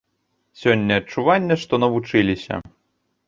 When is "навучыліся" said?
1.83-2.53